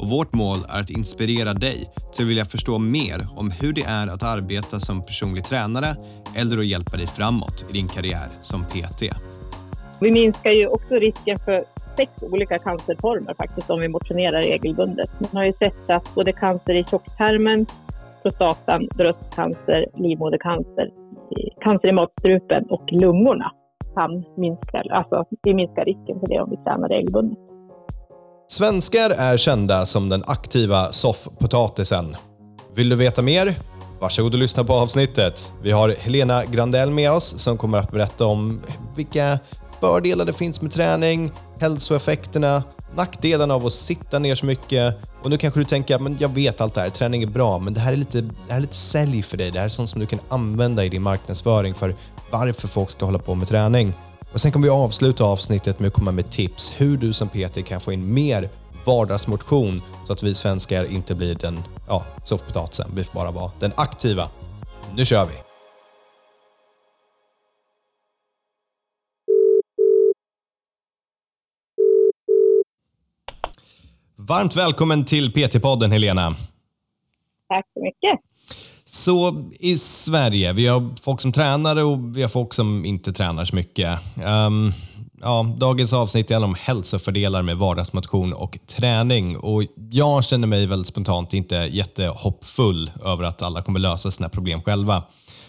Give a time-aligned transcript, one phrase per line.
[0.00, 3.82] och vårt mål är att inspirera dig till att vilja förstå mer om hur det
[3.82, 5.96] är att arbeta som personlig tränare
[6.36, 9.02] eller att hjälpa dig framåt i din karriär som PT.
[10.00, 11.64] Vi minskar ju också risken för
[11.96, 15.10] sex olika cancerformer faktiskt om vi motionerar regelbundet.
[15.20, 17.66] Man har ju sett att både cancer i tjocktarmen,
[18.22, 20.90] prostatan, bröstcancer, livmodercancer,
[21.60, 23.52] cancer i matstrupen och lungorna
[23.94, 27.49] kan minska, alltså vi minskar risken för det om vi tränar regelbundet.
[28.50, 32.16] Svenskar är kända som den aktiva soffpotatisen.
[32.74, 33.54] Vill du veta mer?
[34.00, 35.52] Varsågod och lyssna på avsnittet.
[35.62, 38.60] Vi har Helena Grandell med oss som kommer att berätta om
[38.96, 39.38] vilka
[39.80, 42.62] fördelar det finns med träning, hälsoeffekterna,
[42.96, 44.96] nackdelarna av att sitta ner så mycket.
[45.22, 47.74] Och nu kanske du tänker att jag vet allt det här, träning är bra, men
[47.74, 49.50] det här, är lite, det här är lite sälj för dig.
[49.50, 51.96] Det här är sånt som du kan använda i din marknadsföring för
[52.30, 53.94] varför folk ska hålla på med träning.
[54.32, 57.66] Och Sen kommer vi avsluta avsnittet med att komma med tips hur du som PT
[57.66, 58.50] kan få in mer
[58.86, 62.90] vardagsmotion så att vi svenskar inte blir den ja, soffpotatisen.
[62.94, 64.30] Vi får bara vara den aktiva.
[64.96, 65.32] Nu kör vi!
[74.16, 76.34] Varmt välkommen till PT-podden Helena.
[77.48, 78.29] Tack så mycket.
[78.92, 83.44] Så i Sverige, vi har folk som tränar och vi har folk som inte tränar
[83.44, 83.98] så mycket.
[84.16, 84.72] Um,
[85.20, 89.36] ja, dagens avsnitt handlar om hälsofördelar med vardagsmotion och träning.
[89.36, 94.62] Och jag känner mig väldigt spontant inte jättehoppfull över att alla kommer lösa sina problem
[94.62, 95.02] själva.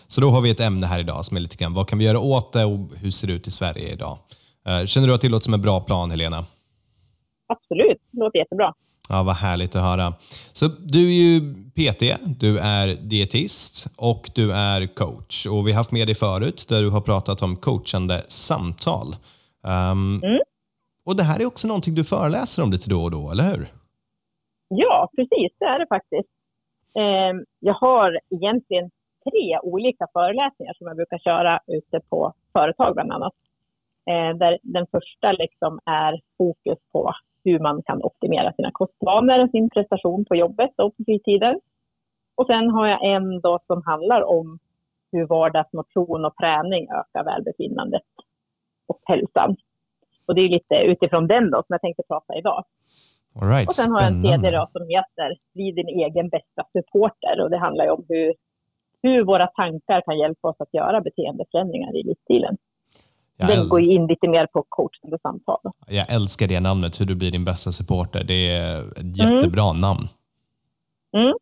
[0.07, 2.05] Så då har vi ett ämne här idag som är lite grann vad kan vi
[2.05, 4.17] göra åt det och hur ser det ut i Sverige idag?
[4.69, 6.45] Uh, känner du att det låter som en bra plan, Helena?
[7.47, 8.73] Absolut, det låter jättebra.
[9.11, 10.13] Ja, vad härligt att höra.
[10.53, 11.39] Så du är ju
[11.75, 12.01] PT,
[12.39, 15.45] du är dietist och du är coach.
[15.45, 19.07] Och Vi har haft med dig förut där du har pratat om coachande samtal.
[19.63, 20.41] Um, mm.
[21.05, 23.67] Och Det här är också någonting du föreläser om lite då och då, eller hur?
[24.67, 25.51] Ja, precis.
[25.59, 26.29] Det är det faktiskt.
[26.95, 28.89] Um, jag har egentligen
[29.25, 33.33] tre olika föreläsningar som jag brukar köra ute på företag bland annat.
[34.09, 37.13] Uh, där den första liksom är fokus på
[37.43, 41.59] hur man kan optimera sina kostvanor och sin prestation på jobbet och på fritiden.
[42.35, 44.59] Och sen har jag en då som handlar om
[45.11, 48.01] hur vardagsmotion och träning ökar välbefinnandet
[48.87, 49.55] och hälsan.
[50.25, 52.63] Och det är lite utifrån den då som jag tänkte prata idag.
[53.35, 56.65] All right, och sen har jag en tredje då som heter Bli din egen bästa
[56.71, 58.33] supporter och det handlar om hur,
[59.03, 62.57] hur våra tankar kan hjälpa oss att göra beteendeförändringar i livsstilen.
[63.47, 65.59] Den går in lite mer på coachande samtal.
[65.87, 68.23] Jag älskar det namnet, hur du blir din bästa supporter.
[68.23, 69.81] Det är ett jättebra mm.
[69.81, 70.07] namn.
[71.17, 71.33] Mm.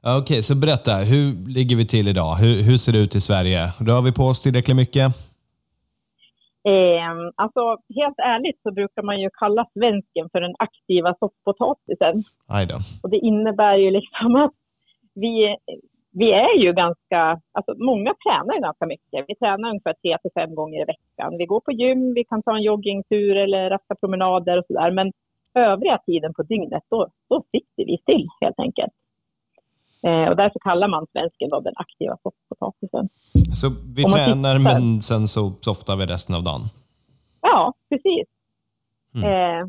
[0.00, 2.34] Okej, okay, så berätta, hur ligger vi till idag?
[2.34, 3.72] Hur, hur ser det ut i Sverige?
[3.78, 5.04] Rör vi på oss tillräckligt mycket?
[6.64, 7.60] Eh, alltså,
[7.94, 12.24] helt ärligt så brukar man ju kalla svensken för den aktiva soffpotatisen.
[13.02, 14.54] Och det innebär ju liksom att
[15.14, 15.56] vi,
[16.12, 19.24] vi är ju ganska, alltså många tränar ganska mycket.
[19.28, 21.38] Vi tränar ungefär tre till fem gånger i veckan.
[21.38, 24.90] Vi går på gym, vi kan ta en joggingtur eller raska promenader och sådär.
[24.90, 25.12] Men
[25.54, 28.92] övriga tiden på dygnet, då, då sitter vi still helt enkelt.
[30.02, 32.16] Eh, och därför kallar man svensken då den aktiva
[32.48, 33.08] potatisen.
[33.54, 36.60] Så vi tränar tittar, men sen så softar vi resten av dagen?
[37.40, 38.28] Ja, precis.
[39.14, 39.24] Mm.
[39.28, 39.68] Eh,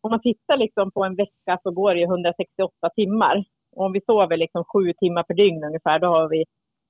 [0.00, 3.44] om man tittar liksom på en vecka så går det 168 timmar.
[3.72, 6.44] Och om vi sover liksom sju timmar per dygn ungefär, då har vi,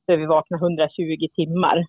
[0.06, 1.86] så är vi vakna 120 timmar.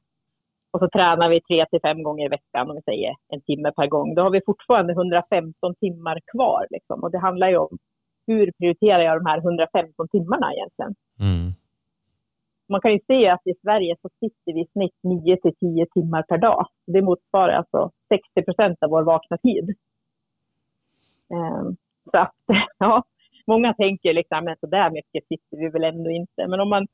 [0.72, 3.72] Och så tränar vi tre till fem gånger i veckan, om vi säger en timme
[3.72, 4.16] per gång.
[4.16, 6.68] Då har vi fortfarande 115 timmar kvar.
[6.70, 7.04] Liksom.
[7.04, 7.78] Och det handlar ju om
[8.28, 10.96] hur prioriterar jag de här 115 timmarna egentligen?
[11.20, 11.54] Mm.
[12.70, 15.86] Man kan ju se att i Sverige så sitter vi i snitt 9 till 10
[15.94, 16.68] timmar per dag.
[16.86, 19.76] Det motsvarar alltså 60 procent av vår vakna tid.
[21.30, 21.76] Um,
[22.12, 22.36] så att,
[22.78, 23.04] ja,
[23.48, 26.48] många tänker liksom, men så där mycket sitter vi väl ändå inte.
[26.48, 26.88] Men om man,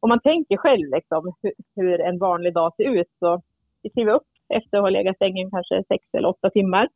[0.00, 3.42] om man tänker själv liksom, hur, hur en vanlig dag ser ut så
[3.82, 6.88] vi kliver upp efter att ha legat i sängen kanske sex eller åtta timmar.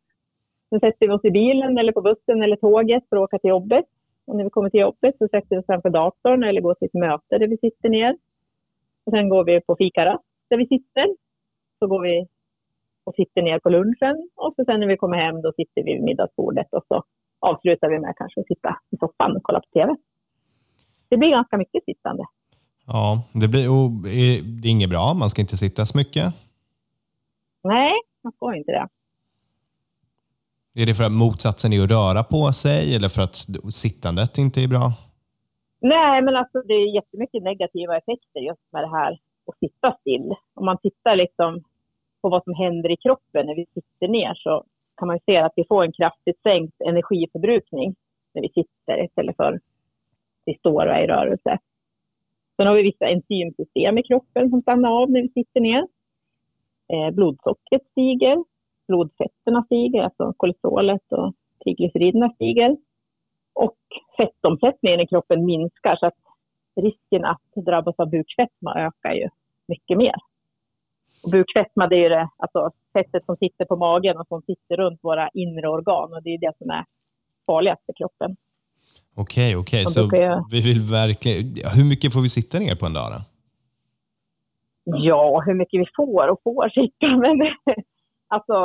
[0.68, 3.48] Sen sätter vi oss i bilen eller på bussen eller tåget för att åka till
[3.48, 3.84] jobbet.
[4.26, 6.86] Och när vi kommer till jobbet så sätter vi oss framför datorn eller går till
[6.86, 8.16] ett möte där vi sitter ner.
[9.04, 11.06] Och sen går vi på fikarast där vi sitter.
[11.78, 12.26] Så går vi
[13.04, 15.94] och sitter ner på lunchen och så sen när vi kommer hem då sitter vi
[15.94, 17.02] vid middagsbordet och så
[17.40, 19.96] avslutar vi med kanske att sitta i soffan och kolla på TV.
[21.08, 22.24] Det blir ganska mycket sittande.
[22.86, 23.90] Ja, det, blir, och
[24.62, 25.14] det är inget bra.
[25.14, 26.34] Man ska inte sitta så mycket.
[27.64, 27.92] Nej,
[28.22, 28.88] man får inte det.
[30.82, 33.36] Är det för att motsatsen är att röra på sig eller för att
[33.74, 34.92] sittandet inte är bra?
[35.80, 39.12] Nej, men alltså det är jättemycket negativa effekter just med det här
[39.46, 40.34] att sitta still.
[40.54, 41.64] Om man tittar liksom
[42.22, 44.64] på vad som händer i kroppen när vi sitter ner så
[44.96, 47.94] kan man se att vi får en kraftigt sänkt energiförbrukning
[48.34, 49.62] när vi sitter istället för att
[50.44, 51.58] vi står och är i rörelse.
[52.56, 55.86] Sen har vi vissa enzymsystem i kroppen som stannar av när vi sitter ner.
[56.88, 58.44] Eh, blodsockret stiger,
[58.88, 61.34] blodfetterna stiger, alltså kolesterolet och
[61.64, 62.76] triglyceriderna stiger.
[63.52, 63.78] Och
[64.16, 66.18] fettomsättningen i kroppen minskar så att
[66.76, 69.28] risken att drabbas av bukfetma ökar ju
[69.68, 70.14] mycket mer.
[71.26, 74.76] Och bukfetma det är ju det, alltså fettet som sitter på magen och som sitter
[74.76, 76.84] runt våra inre organ och det är det som är
[77.46, 78.36] farligast för kroppen.
[79.14, 79.86] Okej, okej.
[79.86, 80.46] Så jag...
[80.50, 81.44] vi vill verkligen...
[81.76, 83.20] Hur mycket får vi sitta ner på en dag då?
[84.84, 87.16] Ja, hur mycket vi får och får sitta.
[87.24, 87.36] Men
[88.28, 88.56] alltså,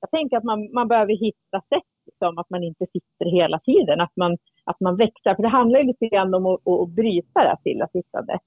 [0.00, 4.00] jag tänker att man, man behöver hitta sätt liksom, att man inte sitter hela tiden.
[4.00, 5.34] Att man, att man växlar.
[5.34, 8.40] För det handlar ju lite grann om att, att bryta det här stillasittandet.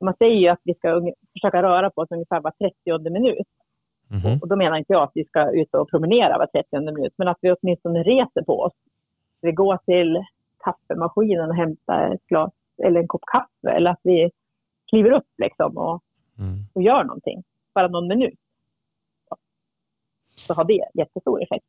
[0.00, 2.52] Man säger ju att vi ska försöka röra på oss ungefär var
[2.98, 3.46] 30 minut.
[4.10, 4.38] Mm.
[4.42, 7.28] Och då menar inte jag att vi ska ut och promenera var 30 minut, men
[7.28, 8.72] att vi åtminstone reser på oss.
[9.40, 10.24] Vi går till
[10.64, 12.52] kaffemaskinen och hämtar ett glas
[12.82, 14.30] eller en kopp kaffe eller att vi
[14.90, 16.02] kliver upp liksom och,
[16.38, 16.64] mm.
[16.74, 17.42] och gör någonting.
[17.74, 18.38] Bara någon minut.
[19.28, 19.36] Så,
[20.36, 21.66] så har det jättestor effekt.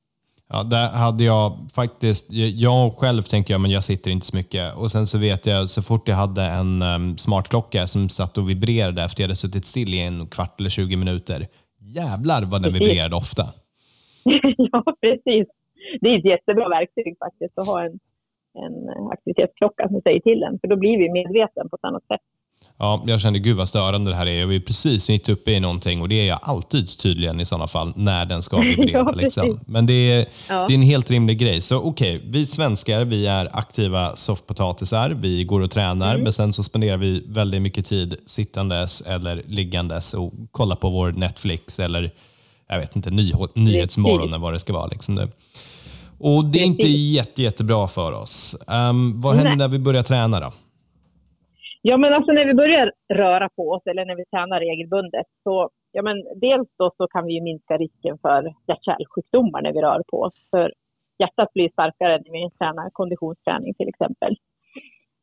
[0.53, 2.27] Ja, där hade jag faktiskt,
[2.65, 4.75] jag själv tänker jag, men jag sitter inte så mycket.
[4.77, 8.49] Och sen så vet jag, så fort jag hade en um, smartklocka som satt och
[8.49, 11.47] vibrerade efter jag hade suttit still i en kvart eller 20 minuter.
[11.79, 12.87] Jävlar vad den precis.
[12.87, 13.43] vibrerade ofta.
[14.71, 15.47] ja, precis.
[16.01, 17.99] Det är ett jättebra verktyg faktiskt att ha en,
[18.63, 18.75] en
[19.11, 22.25] aktivitetsklocka som säger till en, för då blir vi medveten på ett annat sätt.
[22.81, 24.39] Ja, jag kände gud vad störande det här är.
[24.39, 27.67] Jag är precis mitt uppe i någonting och det är jag alltid tydligen i sådana
[27.67, 28.89] fall när den ska vibrera.
[28.93, 29.59] ja, liksom.
[29.65, 30.65] Men det är, ja.
[30.67, 31.61] det är en helt rimlig grej.
[31.61, 35.09] Så okej, okay, vi svenskar vi är aktiva soffpotatisar.
[35.09, 36.23] Vi går och tränar, mm.
[36.23, 41.11] men sen så spenderar vi väldigt mycket tid sittandes eller liggandes och kollar på vår
[41.11, 42.11] Netflix eller
[42.69, 44.87] jag vet inte, ny, Nyhetsmorgon eller vad det ska vara.
[44.87, 45.27] Liksom det.
[46.19, 48.55] Och det är inte jätte, jättebra för oss.
[48.67, 49.57] Um, vad händer Nej.
[49.57, 50.53] när vi börjar träna då?
[51.81, 55.69] Ja, men alltså när vi börjar röra på oss eller när vi tränar regelbundet så
[55.91, 60.21] ja, men dels då så kan vi minska risken för hjärt-kärlsjukdomar när vi rör på
[60.21, 60.33] oss.
[60.51, 60.73] För
[61.19, 64.35] hjärtat blir starkare när vi tränar konditionsträning till exempel.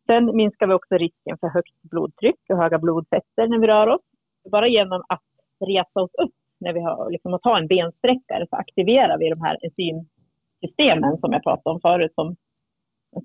[0.07, 4.03] Sen minskar vi också risken för högt blodtryck och höga blodfetter när vi rör oss.
[4.51, 5.23] Bara genom att
[5.67, 9.41] resa oss upp när vi har, liksom, att ta en bensträckare så aktiverar vi de
[9.41, 12.37] här enzymsystemen som jag pratade om förut som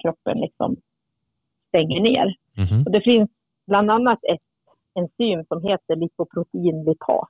[0.02, 0.78] kroppen liksom
[1.72, 2.28] stänger ner.
[2.58, 2.84] Mm.
[2.86, 3.30] Och det finns
[3.68, 4.48] bland annat ett
[5.00, 7.30] enzym som heter lipoproteinlipas.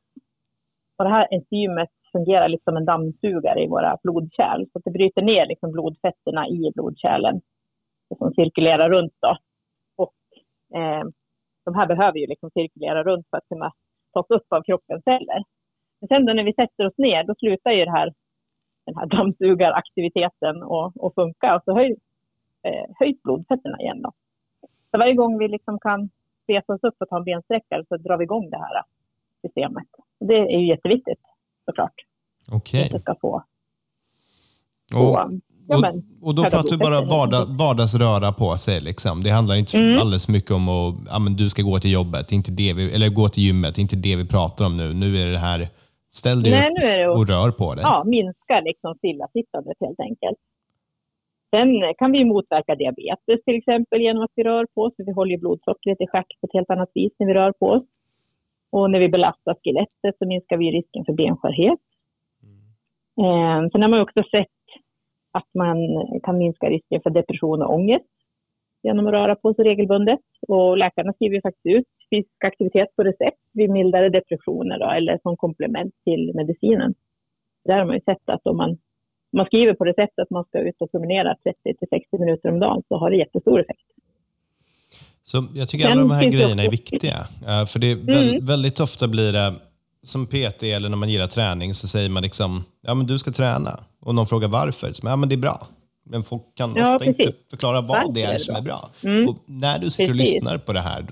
[0.97, 4.65] Och det här enzymet fungerar liksom som en dammsugare i våra blodkärl.
[4.73, 7.41] Så det bryter ner liksom blodfetterna i blodkärlen
[8.17, 9.13] som cirkulerar runt.
[9.21, 9.37] Då.
[9.97, 10.13] Och,
[10.79, 11.03] eh,
[11.65, 13.71] de här behöver ju liksom cirkulera runt för att kunna
[14.13, 15.43] tas upp av kroppens celler.
[15.99, 18.13] Men sen då när vi sätter oss ner, då slutar ju det här,
[18.85, 21.99] den här dammsugaraktiviteten att funka och så höjs,
[22.63, 24.01] eh, höjs blodfetterna igen.
[24.01, 24.11] Då.
[24.91, 26.09] Så varje gång vi liksom kan
[26.47, 28.83] resa oss upp och ta en bensträckare så drar vi igång det här
[29.41, 29.87] systemet.
[30.19, 31.19] Det är ju jätteviktigt
[31.65, 31.95] såklart.
[32.51, 32.85] Okej.
[32.85, 32.99] Okay.
[32.99, 33.43] Ska få,
[34.93, 35.19] och,
[35.67, 38.81] ja, men, och, då pratar vi bara vardag, vardagsröra på sig.
[38.81, 39.23] Liksom.
[39.23, 39.99] Det handlar inte mm.
[39.99, 43.09] alldeles mycket om att ja, men du ska gå till jobbet, inte det vi, eller
[43.09, 43.77] gå till gymmet.
[43.77, 44.93] inte det vi pratar om nu.
[44.93, 45.67] Nu är det här,
[46.09, 47.83] ställ dig Nej, upp och, rör på dig.
[47.83, 50.37] Ja, minska liksom stillasittandet helt enkelt.
[51.55, 54.93] Sen eh, kan vi motverka diabetes till exempel genom att vi rör på oss.
[54.97, 57.83] Vi håller blodsockret i schack på ett helt annat vis när vi rör på oss.
[58.71, 61.79] Och när vi belastar skelettet så minskar vi risken för benskörhet.
[63.17, 63.69] Mm.
[63.69, 64.47] Sen har man också sett
[65.31, 65.77] att man
[66.23, 68.05] kan minska risken för depression och ångest
[68.83, 70.19] genom att röra på sig regelbundet.
[70.47, 75.37] Och läkarna skriver faktiskt ut fysisk aktivitet på recept vid mildare depressioner då, eller som
[75.37, 76.93] komplement till medicinen.
[77.65, 78.77] Där har man ju sett att om man
[79.31, 82.59] man skriver på recept att man ska ut och promenera 30 till 60 minuter om
[82.59, 83.87] dagen så har det jättestor effekt.
[85.23, 87.27] Så jag tycker alla de här grejerna är viktiga.
[87.67, 88.45] För det är mm.
[88.45, 89.53] väldigt ofta blir det,
[90.03, 93.31] som PT eller när man gillar träning, så säger man liksom, ja men du ska
[93.31, 93.79] träna.
[93.99, 95.67] Och någon frågar varför, så, ja men det är bra.
[96.03, 97.25] Men folk kan ja, ofta precis.
[97.25, 98.89] inte förklara vad varför det är som är bra.
[99.03, 99.29] Mm.
[99.29, 100.35] Och när du sitter precis.
[100.35, 101.05] och lyssnar på det här,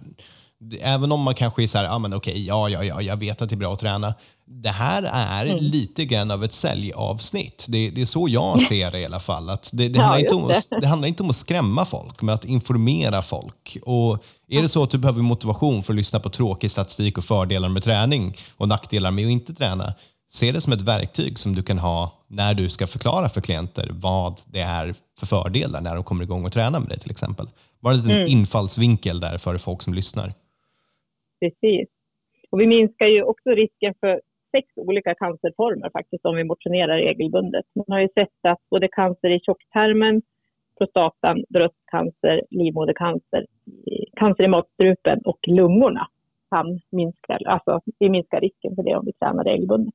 [0.81, 3.41] även om man kanske är så här, ah, men okej, ja, ja, ja, jag vet
[3.41, 4.13] att det är bra att träna.
[4.45, 5.57] Det här är Mm.
[5.63, 7.65] lite grann av ett säljavsnitt.
[7.69, 9.49] Det, det är så jag ser det i alla fall.
[9.49, 12.21] Att det, det, Ja, handlar inte om att, det handlar inte om att skrämma folk,
[12.21, 13.77] men att informera folk.
[13.83, 17.23] Och är det så att du behöver motivation för att lyssna på tråkig statistik och
[17.25, 19.93] fördelar med träning och nackdelar med att inte träna,
[20.31, 23.89] se det som ett verktyg som du kan ha när du ska förklara för klienter
[23.93, 27.47] vad det är för fördelar när de kommer igång och tränar med dig till exempel.
[27.83, 28.27] Bara en liten Mm.
[28.31, 30.33] infallsvinkel där för folk som lyssnar.
[31.39, 31.89] Precis.
[32.50, 37.65] Och vi minskar ju också risken för sex olika cancerformer faktiskt om vi motionerar regelbundet.
[37.75, 40.22] Man har ju sett att både cancer i tjocktarmen,
[40.77, 43.46] prostatan, bröstcancer, livmodercancer,
[44.15, 46.08] cancer i matstrupen och lungorna
[46.50, 49.93] kan minska, alltså vi minskar risken för det om vi tränar regelbundet.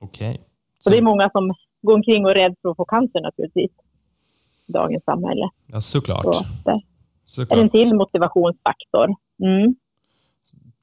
[0.00, 0.40] Okej.
[0.78, 3.70] Så det är många som går omkring och är rädda för att få cancer naturligtvis
[4.68, 5.50] i dagens samhälle.
[5.66, 6.24] Ja, såklart.
[6.24, 6.30] Så
[6.70, 6.80] är det
[7.24, 7.58] såklart.
[7.58, 9.14] en till motivationsfaktor.
[9.42, 9.74] Mm.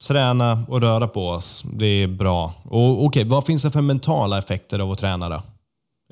[0.08, 2.52] Träna och röra på oss, det är bra.
[2.70, 5.40] Och Okej, vad finns det för mentala effekter av att träna då?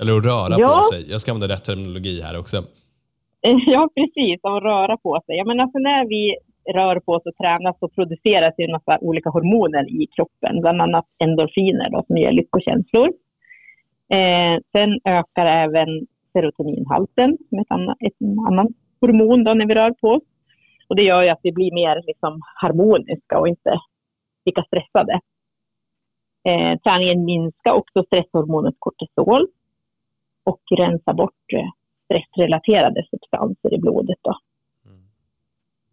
[0.01, 0.69] Eller att röra Ja.
[0.77, 1.11] på sig.
[1.11, 2.57] Jag ska använda rätt terminologi här också.
[3.67, 4.41] Ja, precis.
[4.43, 5.37] Att röra på sig.
[5.37, 6.37] Ja, men alltså när vi
[6.75, 10.83] rör på oss och tränar så produceras ju en massa olika hormoner i kroppen, bland
[10.83, 13.09] annat endorfiner då, som ger lyckokänslor.
[14.17, 15.89] Eh, sen ökar även
[16.33, 18.67] serotoninhalten, som är ett annat, ett annat
[19.01, 20.23] hormon då, när vi rör på oss.
[20.89, 23.81] Och det gör ju att vi blir mer liksom, harmoniska och inte
[24.45, 25.21] lika stressade.
[26.45, 29.47] Eh, träningen minskar också stresshormonet kortisol
[30.45, 31.69] och rensar bort eh,
[32.05, 34.19] stressrelaterade substanser i blodet.
[34.23, 34.39] Då.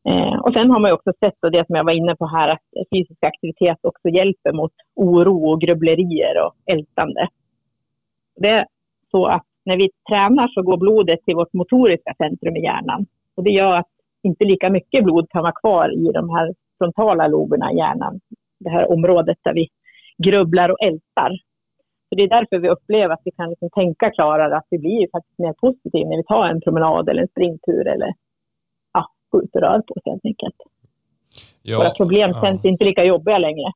[0.10, 2.28] Eh, och sen har man ju också sett, och det som jag var inne på
[2.28, 7.28] här, att fysisk aktivitet också hjälper mot oro och grubblerier och ältande.
[8.36, 8.68] Det är
[9.12, 13.06] så att när vi tränar så går blodet till vårt motoriska centrum i hjärnan.
[13.36, 13.90] Och det gör att
[14.26, 18.20] inte lika mycket blod kan vara kvar i de här frontala loberna i hjärnan.
[18.60, 19.68] Det här området där vi
[20.18, 21.32] grubblar och ältar.
[22.10, 25.08] Så det är därför vi upplever att vi kan liksom tänka klarare, att vi blir
[25.12, 28.14] faktiskt mer positiva när vi tar en promenad eller en springtur eller
[28.94, 30.56] ja, gå ut och rör på oss helt enkelt.
[31.62, 32.42] Ja, Våra problem ja.
[32.42, 33.72] känns inte lika jobbiga längre.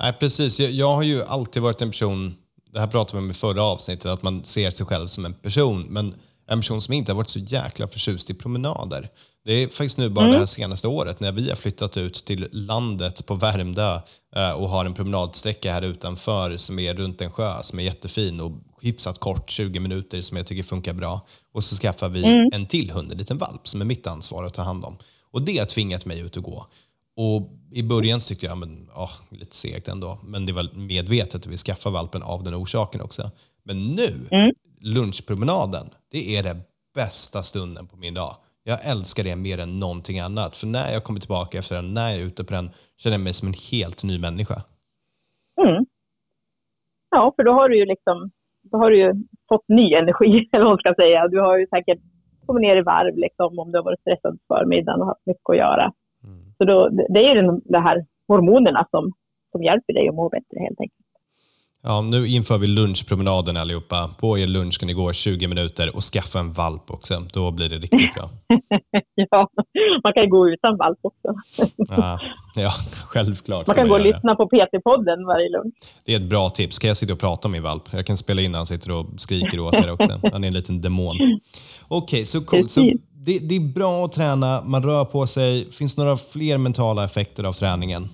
[0.00, 0.60] Nej, precis.
[0.60, 2.36] Jag, jag har ju alltid varit en person,
[2.72, 5.34] det här pratade vi om i förra avsnittet, att man ser sig själv som en
[5.34, 6.14] person, men
[6.46, 9.08] en person som inte har varit så jäkla förtjust i promenader.
[9.44, 10.32] Det är faktiskt nu bara Mm.
[10.32, 14.00] det här senaste året när vi har flyttat ut till landet på Värmdö
[14.36, 18.40] eh, och har en promenadsträcka här utanför som är runt en sjö som är jättefin
[18.40, 21.20] och hyfsat kort, 20 minuter som jag tycker funkar bra.
[21.52, 22.48] Och så skaffar vi Mm.
[22.52, 24.96] en till hund, en liten valp som är mitt ansvar att ta hand om.
[25.30, 26.66] Och det har tvingat mig ut och gå.
[27.16, 31.46] Och I början tyckte jag, men, åh, lite segt ändå, men det var medvetet att
[31.46, 33.30] vi skaffade valpen av den orsaken också.
[33.64, 34.54] Men nu, Mm.
[34.94, 36.56] Lunchpromenaden, det är det
[36.94, 38.34] bästa stunden på min dag.
[38.64, 40.56] Jag älskar det mer än någonting annat.
[40.56, 43.24] För när jag kommer tillbaka efter den, när jag är ute på den, känner jag
[43.24, 44.58] mig som en helt ny människa.
[45.62, 45.86] Mm.
[47.10, 48.30] Ja, för då har du ju liksom,
[48.62, 49.14] då har du ju
[49.48, 51.28] fått ny energi, eller vad man ska säga.
[51.28, 51.98] Du har ju säkert
[52.46, 55.50] kommit ner i varv liksom, om du har varit stressad på förmiddagen och haft mycket
[55.50, 55.92] att göra.
[56.58, 59.12] Så då, det är ju den, de här hormonerna som,
[59.52, 61.05] som hjälper dig att må bättre helt enkelt.
[61.82, 64.10] Ja, nu inför vi lunchpromenaden allihopa.
[64.18, 67.22] På er lunch ska ni gå 20 minuter och skaffa en valp också.
[67.32, 68.30] Då blir det riktigt bra.
[69.14, 69.48] ja,
[70.04, 71.34] man kan ju gå utan valp också.
[71.76, 72.20] Ja,
[72.54, 72.70] ja
[73.06, 73.66] självklart.
[73.66, 75.74] Man kan gå och lyssna på PT-podden varje lunch.
[76.04, 76.78] Det är ett bra tips.
[76.78, 77.82] Kan jag sitta och prata om min valp?
[77.90, 80.20] Jag kan spela in när han sitter och skriker åt er också.
[80.32, 81.16] Han är en liten demon.
[81.88, 82.70] Okej, så coolt.
[82.70, 82.80] Så
[83.12, 85.72] det, det är bra att träna, man rör på sig.
[85.72, 88.08] Finns det några fler mentala effekter av träningen?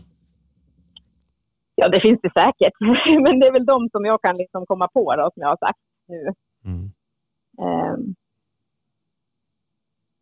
[1.74, 2.72] Ja, det finns det säkert.
[3.22, 5.56] Men det är väl de som jag kan liksom komma på då, som jag har
[5.56, 6.32] sagt nu.
[6.64, 6.90] Mm.
[7.58, 7.96] Eh,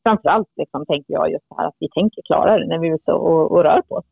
[0.02, 3.52] framförallt liksom, tänker jag just här att vi tänker klarare när vi är ute och,
[3.52, 4.04] och rör på oss.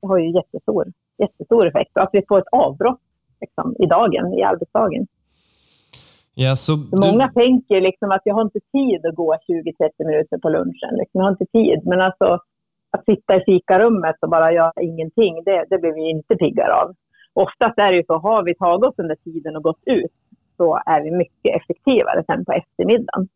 [0.00, 1.96] Det har ju jättestor, jättestor effekt.
[1.96, 3.00] Och att vi får ett avbrott
[3.40, 5.06] liksom, i dagen, i arbetsdagen.
[6.34, 10.48] Ja, så Många tänker liksom att jag har inte tid att gå 20-30 minuter på
[10.48, 10.92] lunchen.
[10.92, 11.80] Liksom, jag har inte tid.
[11.84, 12.38] Men alltså
[12.92, 16.94] att sitta i fikarummet och bara göra ingenting, det, det blir vi inte piggare av.
[17.32, 20.12] Oftast är det ju så, har vi tagit oss under tiden och gått ut
[20.56, 23.28] så är vi mycket effektivare sen på eftermiddagen.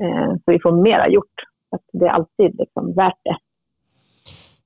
[0.00, 1.36] Eh, så vi får mera gjort.
[1.70, 3.36] Så att det är alltid liksom värt det.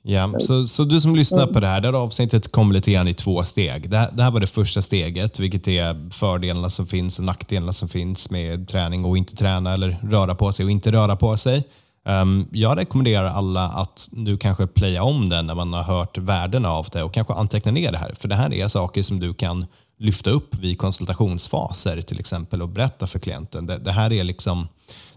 [0.02, 1.54] Ja, så, så du som lyssnar Mm.
[1.54, 3.90] på det här, det här avsnittet kommer lite grann i två steg.
[3.90, 7.72] Det här, det här var det första steget, vilket är fördelarna som finns och nackdelarna
[7.72, 11.36] som finns med träning och inte träna eller röra på sig och inte röra på
[11.36, 11.64] sig.
[12.08, 16.70] Um, jag rekommenderar alla att nu kanske playa om den när man har hört värdena
[16.70, 18.12] av det och kanske anteckna ner det här.
[18.18, 19.66] För det här är saker som du kan
[19.98, 23.66] lyfta upp vid konsultationsfaser till exempel och berätta för klienten.
[23.66, 24.68] Det, det här är liksom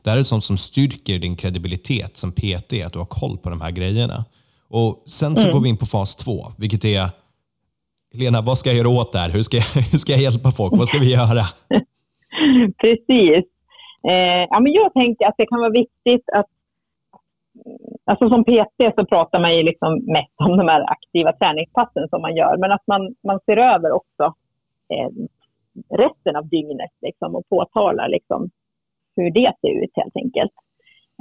[0.03, 3.49] det här är sånt som styrker din kredibilitet som PT, att du har koll på
[3.49, 4.25] de här grejerna.
[4.69, 5.53] Och Sen så Mm.
[5.53, 7.09] går vi in på fas två, vilket är
[8.13, 9.29] Helena, vad ska jag göra åt det här?
[9.29, 10.73] Hur ska jag, hur ska jag hjälpa folk?
[10.77, 11.45] Vad ska vi göra?
[12.81, 13.43] Precis.
[14.09, 16.45] Eh, ja, men jag tänker att det kan vara viktigt att...
[18.05, 22.21] Alltså som PT så pratar man ju liksom mest om de här aktiva träningspassen som
[22.21, 22.57] man gör.
[22.57, 24.33] Men att man, man ser över också
[24.89, 25.09] eh,
[25.89, 28.49] resten av dygnet liksom, och påtalar liksom,
[29.15, 30.51] hur det ser ut helt enkelt.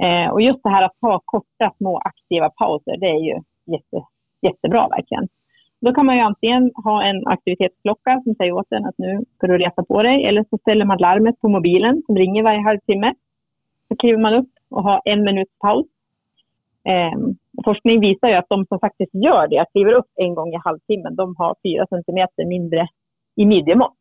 [0.03, 4.05] Eh, och just det här att ta korta små aktiva pauser, det är ju jätte,
[4.41, 5.27] jättebra verkligen.
[5.81, 9.47] Då kan man ju antingen ha en aktivitetsklocka som säger åt en att nu ska
[9.47, 10.25] du resa på dig.
[10.25, 13.13] Eller så ställer man larmet på mobilen som ringer varje halvtimme.
[13.87, 15.85] Så kliver man upp och har en minuts paus.
[16.89, 17.17] Eh,
[17.65, 21.15] forskning visar ju att de som faktiskt gör det, kliver upp en gång i halvtimmen,
[21.15, 22.87] de har fyra centimeter mindre
[23.35, 23.97] i midjemått.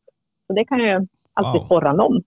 [0.46, 1.66] Så det kan ju alltid Wow.
[1.66, 2.22] sporra någon.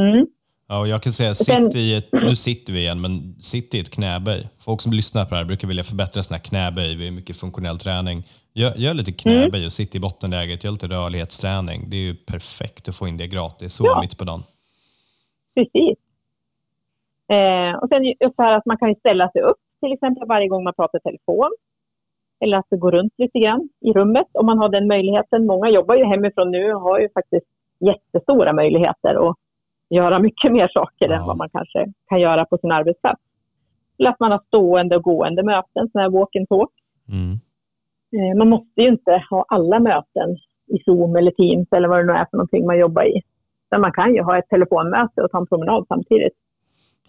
[0.00, 0.26] Mm.
[0.68, 3.74] Ja, och jag kan säga, sen- sitt i ett, nu sitter vi igen, men sitt
[3.74, 4.48] i ett knäböj.
[4.64, 8.22] Folk som lyssnar på det här brukar vilja förbättra sina knäböj vid mycket funktionell träning.
[8.52, 11.90] Gör, gör lite knäböj och sitt i bottenläget, gör lite rörlighetsträning.
[11.90, 14.00] Det är ju perfekt att få in det gratis så Ja.
[14.00, 14.42] mitt på dagen.
[15.54, 15.98] Precis.
[17.28, 20.48] Eh, och sen just det här att man kan ställa sig upp till exempel varje
[20.48, 21.50] gång man pratar telefon.
[22.40, 25.46] Eller att det går runt lite grann i rummet om man har den möjligheten.
[25.46, 27.46] Många jobbar ju hemifrån nu och har ju faktiskt
[27.80, 29.36] jättestora möjligheter att
[29.90, 31.14] göra mycket mer saker Ja.
[31.14, 33.20] än vad man kanske kan göra på sin arbetsplats.
[33.98, 36.70] Eller att man har stående och gående möten, sådana här walk and talk.
[37.08, 37.32] Mm.
[38.16, 40.36] Eh, man måste ju inte ha alla möten
[40.66, 43.22] i Zoom eller Teams eller vad det nu är för någonting man jobbar i.
[43.70, 46.32] Men man kan ju ha ett telefonmöte och ta en promenad samtidigt.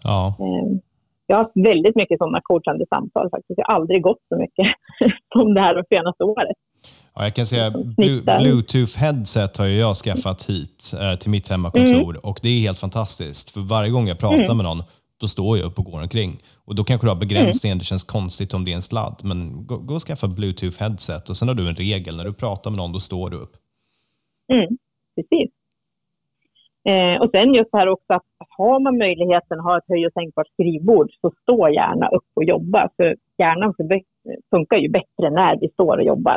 [0.04, 0.78] Ja, Eh,
[1.26, 3.58] Jag har haft väldigt mycket sådana coachande samtal faktiskt.
[3.58, 4.66] Jag har aldrig gått så mycket
[5.32, 6.56] som det här de senaste året.
[7.14, 8.40] Ja, jag kan säga snittar.
[8.40, 13.50] Bluetooth headset har jag skaffat hit eh, till mitt hemmakontor och det är helt fantastiskt.
[13.50, 14.56] För varje gång jag pratar Mm.
[14.56, 14.82] med någon,
[15.20, 16.32] då står jag upp och går omkring.
[16.64, 19.66] Och då kanske du har begränsningen, det känns konstigt om det är en sladd, men
[19.66, 22.70] gå, gå och skaffa Bluetooth headset och sen har du en regel, när du pratar
[22.70, 23.52] med någon, då står du upp.
[24.52, 24.68] Mm,
[25.16, 25.50] precis.
[26.86, 28.22] Eh, och sen just det här också att
[28.58, 32.44] har man möjligheten att ha ett höj och sänkbart skrivbord så stå gärna upp och
[32.44, 32.88] jobba.
[32.96, 33.74] För hjärnan
[34.50, 36.36] funkar ju bättre när vi står och jobbar.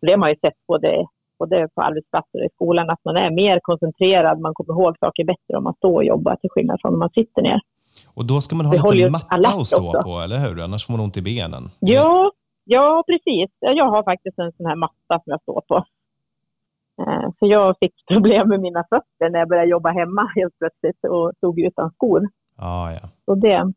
[0.00, 1.06] Det har man ju sett både,
[1.38, 5.24] både på arbetsplatser och i skolan att man är mer koncentrerad, man kommer ihåg saker
[5.24, 7.60] bättre om man står och jobbar till skillnad från om man sitter ner.
[8.14, 10.02] Och då ska man ha Det lite matta att stå också.
[10.02, 10.64] på, eller hur?
[10.64, 11.70] Annars får man ont i benen.
[11.80, 12.32] Ja,
[12.64, 13.50] ja precis.
[13.60, 15.84] Jag har faktiskt en sån här matta som jag står på.
[16.98, 21.04] Eh, För jag fick problem med mina fötter när jag började jobba hemma helt plötsligt
[21.10, 22.28] och stod utan skor.
[22.58, 23.08] Ja, ja.
[23.24, 23.72] Så det,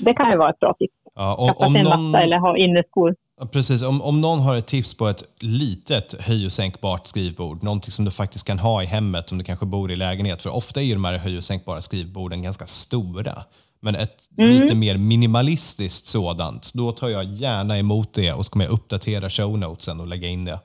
[0.00, 0.94] det kan ju vara ett bra tips.
[1.14, 2.10] ja om, Skaffa om sig en någon...
[2.10, 3.14] matta eller ha inneskor.
[3.52, 7.90] Precis, om, om någon har ett tips på ett litet höj och sänkbart skrivbord, någonting
[7.92, 10.80] som du faktiskt kan ha i hemmet om du kanske bor i lägenhet, för ofta
[10.80, 13.32] är ju de här höj och sänkbara skrivborden ganska stora.
[13.80, 14.50] Men ett Mm.
[14.50, 19.30] lite mer minimalistiskt sådant, då tar jag gärna emot det och så kommer jag uppdatera
[19.30, 20.58] show notesen och lägga in det.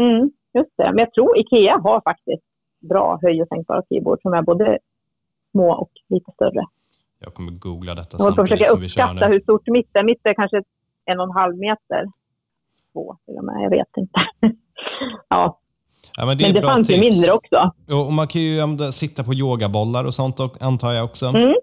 [0.00, 0.84] Mm, just det.
[0.84, 2.42] Men jag tror Ikea har faktiskt
[2.80, 4.78] bra höj och sänkbara skrivbord som är både
[5.50, 6.64] små och lite större.
[7.18, 9.34] Jag kommer googla detta samtidigt som vi kör uppskatta nu.
[9.34, 10.02] hur stort mitt är.
[10.02, 10.62] Mitt är kanske
[11.04, 12.04] en och en halv meter.
[12.92, 14.20] Två till och med, jag vet inte.
[15.28, 15.60] ja,
[16.16, 17.16] Ja, men det är men det fanns ju tips.
[17.16, 17.70] mindre också.
[18.06, 18.60] Och man kan ju
[18.92, 21.26] sitta på yogabollar och sånt och- antar jag också.
[21.26, 21.54] Mm.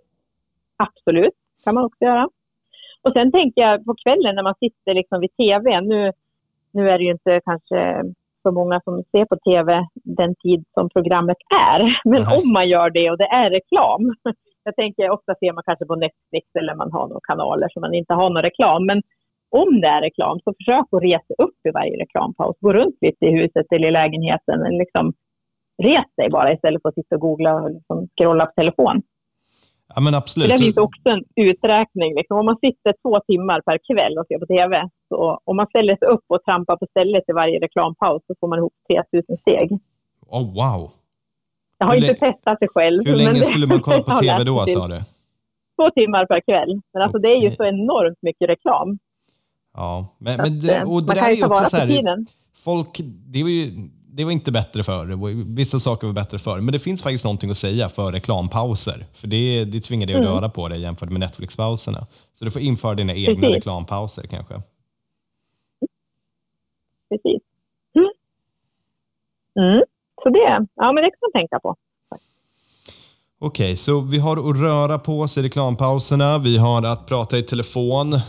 [0.77, 2.29] Absolut, kan man också göra.
[3.01, 5.81] Och sen tänker jag på kvällen när man sitter liksom vid tv.
[5.81, 6.11] Nu,
[6.71, 8.03] nu är det ju inte kanske
[8.43, 11.37] så många som ser på tv den tid som programmet
[11.71, 11.79] är.
[12.03, 12.37] Men Nej.
[12.37, 14.15] om man gör det och det är reklam.
[14.63, 17.93] Jag tänker ofta ser man kanske på Netflix eller man har några kanaler som man
[17.93, 18.85] inte har någon reklam.
[18.85, 19.01] Men
[19.51, 22.55] om det är reklam så försök att resa upp i varje reklampaus.
[22.59, 24.77] Gå runt lite i huset eller i lägenheten.
[24.77, 25.13] Liksom,
[25.83, 29.01] res dig bara istället för att sitta och googla och liksom scrolla på telefon.
[29.95, 30.49] Ja, men För absolut.
[30.49, 32.15] det finns också en uträkning.
[32.15, 32.37] Liksom.
[32.37, 35.95] Om man sitter två timmar per kväll och ser på TV, så om man ställer
[35.95, 38.73] sig upp och trampar på stället i varje reklampaus så får man ihop
[39.11, 39.79] 3000 steg.
[40.27, 40.91] Oh, wow.
[41.77, 43.05] Jag har Hur inte testat det själv.
[43.05, 44.99] Hur länge skulle man kolla på tv då, sa du?
[45.77, 46.81] Två timmar per kväll.
[46.93, 48.99] Men alltså det är ju så enormt mycket reklam.
[49.73, 52.25] Ja, men, men det, eh, och det där är ju också så här,
[52.63, 53.65] folk, det var ju
[54.13, 55.35] det var inte bättre förr.
[55.55, 56.59] Vissa saker var bättre förr.
[56.61, 59.05] Men det finns faktiskt någonting att säga för reklampauser.
[59.13, 60.33] För det, det tvingar dig att Mm.
[60.33, 62.07] röra på dig jämfört med Netflix-pauserna.
[62.33, 63.55] Så du får införa dina egna Precis.
[63.55, 64.53] reklampauser kanske.
[67.09, 67.41] Precis.
[67.95, 68.09] Mm.
[69.69, 69.83] Mm.
[70.23, 71.75] Så det, ja men det kan man tänka på.
[73.43, 76.37] Okej, okay, så vi har att röra på oss i reklampauserna.
[76.37, 78.19] Vi har att prata i telefon.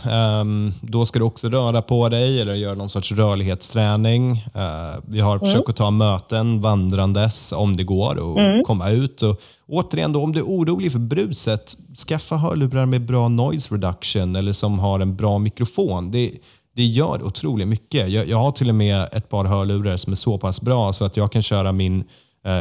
[0.41, 4.31] Um, då ska du också röra på dig eller göra någon sorts rörlighetsträning.
[4.31, 5.45] Uh, vi har mm.
[5.45, 8.63] försökt att ta möten vandrandes om det går och mm.
[8.63, 9.21] komma ut.
[9.21, 14.35] Och, återigen, då, om du är orolig för bruset, skaffa hörlurar med bra noise reduction
[14.35, 16.11] eller som har en bra mikrofon.
[16.11, 16.31] Det,
[16.75, 18.09] det gör otroligt mycket.
[18.09, 21.05] Jag, jag har till och med ett par hörlurar som är så pass bra så
[21.05, 22.03] att jag kan köra min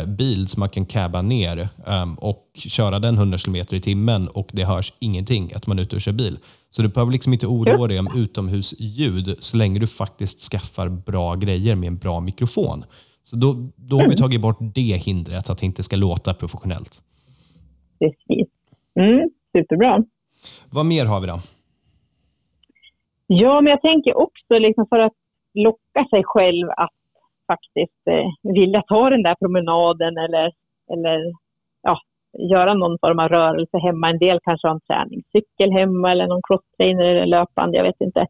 [0.07, 4.49] bil som man kan cabba ner um, och köra den 100 km i timmen och
[4.53, 6.39] det hörs ingenting att man är ute och kör bil.
[6.71, 11.35] Så du behöver liksom inte oroa dig om utomhusljud så länge du faktiskt skaffar bra
[11.35, 12.85] grejer med en bra mikrofon.
[13.23, 17.03] Så då, då har vi tagit bort det hindret, att det inte ska låta professionellt.
[17.99, 18.49] Precis.
[18.95, 20.05] Mm, superbra.
[20.71, 21.41] Vad mer har vi då?
[23.27, 25.13] Ja, men jag tänker också liksom för att
[25.55, 26.91] locka sig själv att
[27.53, 30.47] faktiskt eh, vilja ta den där promenaden eller,
[30.93, 31.19] eller
[31.83, 31.97] ja,
[32.39, 34.11] göra någon form av rörelse hemma.
[34.11, 38.27] En del kanske har en träningscykel hemma eller någon crosstrainer eller löpband, jag vet inte.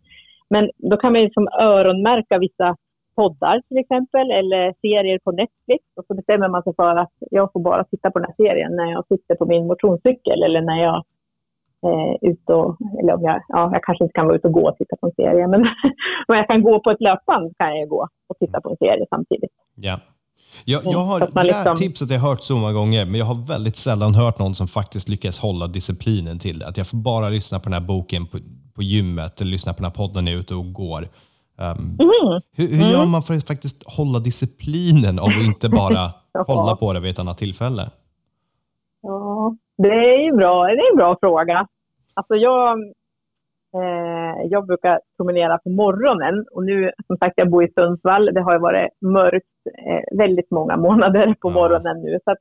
[0.51, 2.77] Men då kan man liksom öronmärka vissa
[3.17, 7.53] poddar till exempel eller serier på Netflix och så bestämmer man sig för att jag
[7.53, 10.83] får bara titta på den här serien när jag sitter på min motionscykel eller när
[10.83, 11.05] jag
[11.89, 14.69] eh, ut och, eller om jag, ja, jag kanske inte kan vara ute och gå
[14.69, 15.61] och titta på en serie, men
[16.29, 19.07] om jag kan gå på ett löpband kan jag gå och titta på en serie
[19.11, 19.53] samtidigt.
[19.75, 20.01] Ja.
[20.65, 21.77] Jag, jag har, det här liksom...
[21.77, 24.69] tipset jag har hört så många gånger, men jag har väldigt sällan hört någon som
[24.69, 26.67] faktiskt lyckas hålla disciplinen till det.
[26.67, 28.39] Att jag får bara lyssna på den här boken på,
[28.75, 31.09] på gymmet eller lyssna på den här podden när jag är ute och går.
[31.57, 32.41] Um, mm.
[32.53, 32.91] Hur, hur mm.
[32.91, 36.11] gör man för att faktiskt hålla disciplinen och inte bara
[36.47, 37.91] kolla på det vid ett annat tillfälle?
[39.03, 40.65] Ja, det är ju bra.
[40.67, 41.67] Det är en bra fråga.
[42.15, 42.79] Alltså jag,
[43.77, 48.31] eh, jag brukar promenera på morgonen och nu, som sagt, jag bor i Sundsvall.
[48.35, 49.47] Det har varit mörkt
[49.87, 52.19] eh, väldigt många månader på morgonen nu.
[52.25, 52.39] Så att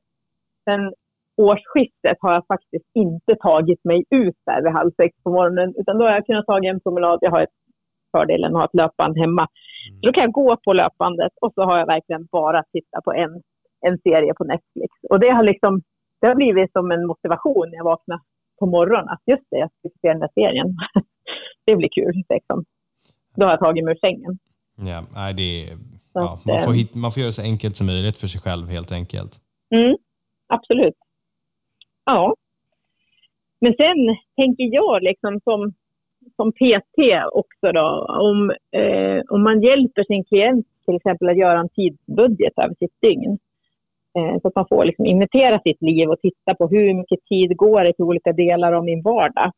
[0.64, 0.92] sen
[1.36, 5.98] årsskiftet har jag faktiskt inte tagit mig ut där vid halv sex på morgonen, utan
[5.98, 7.18] då har jag kunnat ta en promenad.
[7.20, 7.56] Jag har ett
[8.16, 9.42] fördelen att ha ett löpband hemma.
[9.42, 10.00] Mm.
[10.00, 13.12] Så då kan jag gå på löpbandet och så har jag verkligen bara tittat på
[13.12, 13.42] en,
[13.86, 14.90] en serie på Netflix.
[15.10, 15.82] Och det har liksom
[16.22, 18.20] det har blivit som en motivation när jag vaknar
[18.58, 19.08] på morgonen.
[19.08, 20.76] Att just det, jag ska se den där serien.
[21.64, 22.22] det blir kul.
[22.28, 22.64] Liksom.
[23.36, 24.38] Då har jag tagit mig ur sängen.
[24.76, 25.78] Ja, nej, det är,
[26.12, 28.68] ja, man, får hit, man får göra det så enkelt som möjligt för sig själv
[28.68, 29.40] helt enkelt.
[29.74, 29.96] Mm,
[30.46, 30.98] absolut.
[32.04, 32.34] Ja.
[33.60, 35.72] Men sen tänker jag liksom som,
[36.36, 36.98] som PT
[37.32, 42.58] också då, om, eh, om man hjälper sin klient till exempel att göra en tidsbudget
[42.58, 43.51] över sitt dygn Eh,
[44.18, 47.56] Eh, så att man får liksom inventera sitt liv och titta på hur mycket tid
[47.56, 49.52] går det till olika delar av min vardag.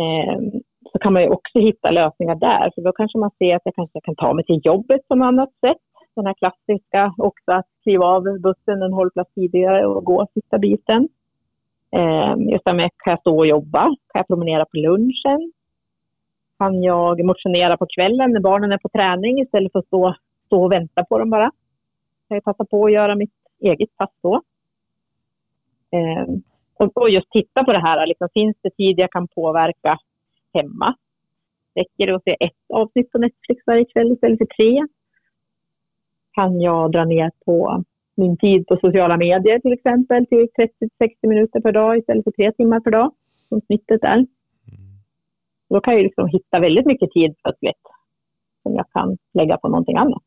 [0.00, 0.40] Eh,
[0.92, 3.74] så kan man ju också hitta lösningar där, för då kanske man ser att jag
[3.74, 5.82] kanske kan ta mig till jobbet på något annat sätt.
[6.16, 11.08] Den här klassiska också att kliva av bussen en hållplats tidigare och gå sista biten.
[11.96, 13.82] Eh, just det med, kan jag stå och jobba?
[13.82, 15.52] Kan jag promenera på lunchen?
[16.58, 20.14] Kan jag motionera på kvällen när barnen är på träning istället för att stå,
[20.46, 21.50] stå och vänta på dem bara?
[22.28, 24.42] Kan jag passa på att göra mitt eget pass då.
[25.90, 26.26] Eh,
[26.94, 29.98] och, just titta på det här, liksom, finns det tid jag kan påverka
[30.54, 30.96] hemma?
[31.74, 34.86] Räcker det att se ett avsnitt på Netflix varje kväll istället för tre?
[36.32, 37.84] Kan jag dra ner på
[38.16, 40.48] min tid på sociala medier till exempel till
[41.00, 43.12] 30-60 minuter per dag istället för tre timmar per dag
[43.48, 44.14] som snittet är.
[44.14, 44.26] Mm.
[45.68, 47.82] Då kan jag liksom hitta väldigt mycket tid plötsligt
[48.62, 50.22] som jag kan lägga på någonting annat.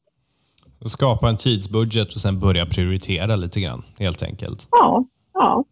[0.85, 4.67] Skapa en tidsbudget och sen börja prioritera lite grann, helt enkelt.
[4.71, 5.63] Ja, ja.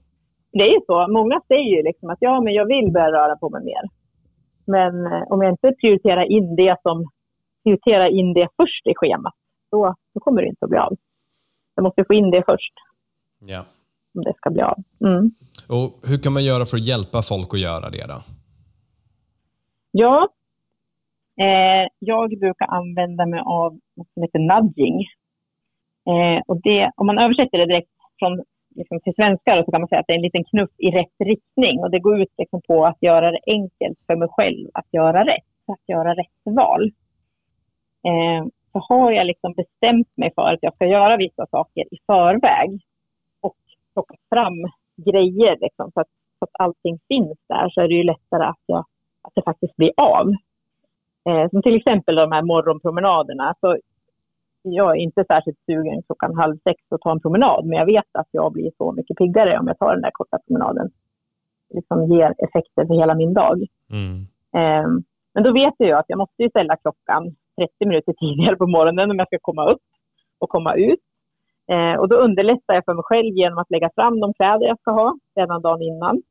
[0.52, 1.08] det är ju så.
[1.08, 3.84] Många säger ju liksom att ja, men jag vill börja röra på mig mer.
[4.66, 7.10] Men eh, om jag inte prioriterar in det som
[7.64, 9.34] prioriterar in det först i schemat,
[9.72, 10.94] då, då kommer det inte att bli av.
[11.76, 12.74] Jag måste få in det först.
[13.40, 13.66] Ja.
[14.16, 14.84] Om det ska bli av.
[15.02, 15.32] Mm.
[15.68, 18.22] Och hur kan man göra för att hjälpa folk att göra det då?
[19.92, 20.30] Ja,
[21.42, 25.02] Eh, jag brukar använda mig av något som heter nudging.
[26.10, 28.44] Eh, och det, om man översätter det direkt från,
[28.76, 31.16] liksom, till svenska så kan man säga att det är en liten knuff i rätt
[31.20, 31.80] riktning.
[31.80, 35.26] Och det går ut liksom, på att göra det enkelt för mig själv att göra
[35.26, 36.92] rätt, att göra rätt val.
[38.04, 41.98] Eh, så har jag liksom bestämt mig för att jag ska göra vissa saker i
[42.06, 42.80] förväg
[43.42, 43.56] och
[43.94, 46.08] plocka fram grejer liksom, så, att,
[46.40, 48.86] så att allting finns där så är det ju lättare att, jag,
[49.22, 50.34] att det faktiskt blir av.
[51.28, 53.56] Eh, som till exempel de här morgonpromenaderna.
[53.62, 53.78] Så
[54.62, 58.12] jag är inte särskilt sugen klockan halv sex att ta en promenad, men jag vet
[58.12, 60.90] att jag blir så mycket piggare om jag tar den där korta promenaden.
[61.70, 63.66] Det liksom ger effekter för hela min dag.
[63.92, 64.18] Mm.
[64.60, 64.90] Eh,
[65.34, 69.12] men då vet jag ju att jag måste ställa klockan 30 minuter tidigare på morgonen
[69.12, 69.88] om jag ska komma upp
[70.40, 71.04] och komma ut.
[71.72, 74.80] Eh, och då underlättar jag för mig själv genom att lägga fram de kläder jag
[74.80, 76.22] ska ha redan dagen innan.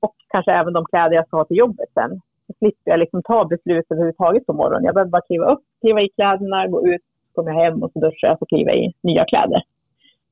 [0.00, 2.20] Och kanske även de kläder jag ska ha till jobbet sen.
[2.58, 4.84] Slipper jag liksom ta beslut överhuvudtaget på morgonen.
[4.84, 7.02] Jag behöver bara kliva upp, kliva i kläderna, gå ut,
[7.34, 9.62] kommer hem och så duschar jag och kliva i nya kläder.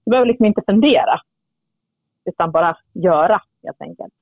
[0.04, 1.20] Jag behöver liksom inte fundera.
[2.24, 4.14] Utan bara göra helt enkelt.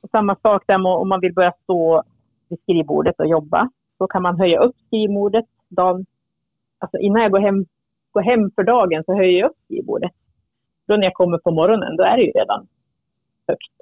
[0.00, 2.02] Och samma sak där om man vill börja stå
[2.48, 3.70] vid skrivbordet och jobba.
[3.98, 6.06] Så kan man höja upp skrivbordet dagen,
[6.78, 7.66] alltså innan jag går hem,
[8.10, 10.12] går hem för dagen så höjer jag upp skrivbordet.
[10.86, 12.68] Då när jag kommer på morgonen, då är det ju redan
[13.48, 13.72] högt.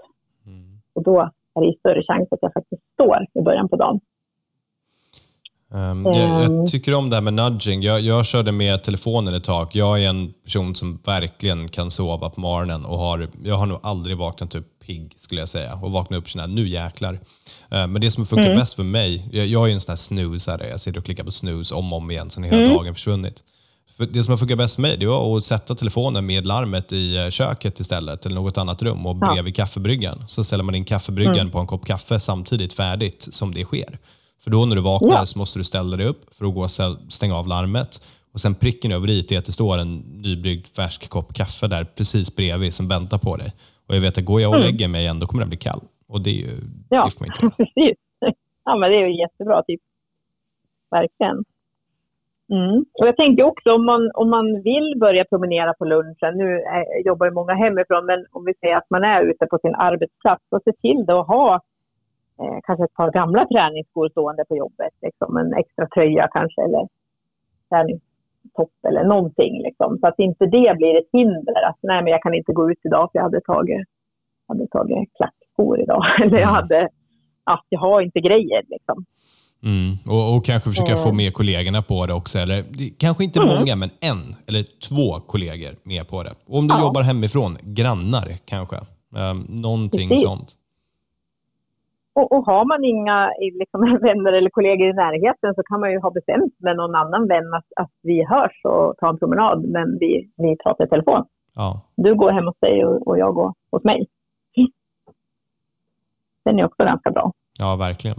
[0.46, 0.80] Mm.
[0.92, 1.30] Och då
[1.64, 4.00] är det större chans att jag faktiskt står i början på dagen.
[5.70, 6.66] Um, jag, jag, ehm.
[6.66, 7.82] tycker om det här med nudging.
[7.82, 9.68] Jag, jag körde med telefonen ett tag.
[9.72, 13.78] Jag är en person som verkligen kan sova på morgonen och har, jag har nog
[13.82, 17.12] aldrig vaknat upp pigg skulle jag säga och vaknat upp känna nu jäklar.
[17.12, 17.18] Uh,
[17.68, 18.58] men det som funkar mm.
[18.58, 21.32] bäst för mig, jag, jag är en sån här snooze jag sitter och klickar på
[21.32, 22.74] snooze om och om igen sen hela mm.
[22.74, 23.42] dagen försvunnit.
[23.96, 26.92] För det som har funkat bäst för mig det var att sätta telefonen med larmet
[26.92, 29.64] i eh, köket istället eller något annat rum och bredvid ja.
[29.64, 30.24] kaffebryggan.
[30.28, 31.50] Så ställer man in kaffebryggan mm.
[31.50, 33.98] på en kopp kaffe samtidigt färdigt som det sker.
[34.40, 35.26] För då när du vaknar ja.
[35.26, 36.70] så måste du ställa dig upp för att gå och
[37.08, 38.00] stänga av larmet.
[38.32, 41.84] Och sen pricken över i är att det står en nybryggd färsk kopp kaffe där
[41.84, 43.52] precis bredvid som väntar på dig.
[43.86, 44.66] Och jag vet att går jag och mm.
[44.66, 45.80] lägger mig igen, då kommer den bli kall.
[46.08, 46.60] Och det är ju...
[46.88, 47.98] Ja, det får inte precis.
[48.64, 49.84] Ja, men det är ju jättebra tips.
[50.90, 51.44] Verkligen.
[52.50, 52.84] Mm.
[52.92, 57.06] Och jag tänker också om man, om man vill börja promenera på lunchen, nu är,
[57.06, 60.42] jobbar ju många hemifrån, men om vi säger att man är ute på sin arbetsplats,
[60.50, 61.54] så se till då att ha
[62.40, 64.92] eh, kanske ett par gamla träningsskor stående på jobbet.
[65.02, 66.88] Liksom en extra tröja kanske eller
[67.68, 69.62] träningstopp eller någonting.
[69.62, 69.98] Liksom.
[69.98, 71.68] Så att inte det blir ett hinder.
[71.68, 73.88] Att nej, men jag kan inte gå ut idag för jag hade tagit,
[74.48, 76.02] hade tagit klackskor idag.
[76.22, 76.88] eller jag hade,
[77.44, 79.04] att jag har inte grejer liksom.
[79.62, 79.98] Mm.
[80.06, 81.04] Och, och, kanske försöka mm.
[81.04, 82.38] få med kollegorna på det också.
[82.38, 82.64] Eller,
[82.98, 83.58] kanske inte mm.
[83.58, 86.34] många, men en eller två kollegor med på det.
[86.48, 86.80] Och om du ja.
[86.80, 88.76] jobbar hemifrån, grannar kanske.
[88.76, 90.24] Um, någonting Precis.
[90.24, 90.48] sånt.
[92.12, 96.00] Och, och, har man inga liksom, vänner eller kollegor i närheten så kan man ju
[96.00, 99.98] ha bestämt med någon annan vän att, att vi hörs och tar en promenad, men
[99.98, 101.24] vi, vi pratar i telefon.
[101.54, 101.80] Ja.
[101.96, 104.06] Du går hem hos dig och, och jag går hos mig.
[106.44, 107.32] Den är också ganska bra.
[107.58, 108.16] Ja, verkligen.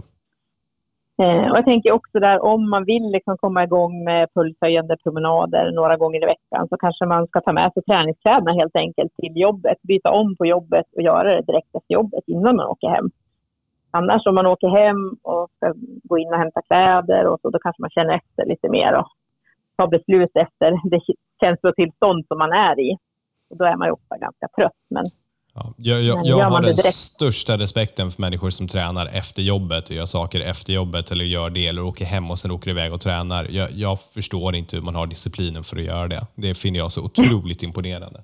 [1.22, 5.72] Eh, och jag tänker också där om man vill liksom komma igång med pulshöjande promenader
[5.72, 9.36] några gånger i veckan så kanske man ska ta med sig träningskläderna helt enkelt till
[9.36, 13.10] jobbet, byta om på jobbet och göra det direkt efter jobbet innan man åker hem.
[13.90, 17.58] Annars om man åker hem och ska gå in och hämta kläder och så, då
[17.58, 19.06] kanske man känner efter lite mer och
[19.76, 21.00] tar beslut efter det
[21.40, 22.96] känslotillstånd som man är i.
[23.50, 24.80] Och då är man ju ofta ganska trött.
[24.90, 25.04] Men,
[25.76, 29.96] ja, jag jag, jag har den största respekten för människor som tränar efter jobbet och
[29.96, 33.00] gör saker efter jobbet eller gör det eller åker hem och sen åker iväg och
[33.00, 33.46] tränar.
[33.50, 36.26] Jag, jag förstår inte hur man har disciplinen för att göra det.
[36.34, 38.20] Det finner jag så otroligt imponerande.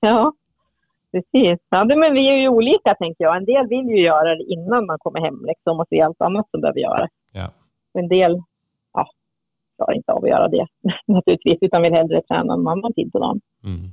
[0.00, 0.32] Ja,
[1.12, 1.58] precis.
[1.70, 3.36] Ja, men vi är ju olika, tänker jag.
[3.36, 6.50] En del vill ju göra det innan man kommer hem liksom, och se allt annat
[6.50, 7.10] som behöver göras.
[7.32, 7.50] Ja.
[7.98, 8.42] En del
[8.92, 9.08] ja,
[9.76, 10.66] klarar inte av att göra det
[11.06, 13.40] naturligtvis, utan vill hellre träna en annan tid på dagen.
[13.64, 13.90] Mm.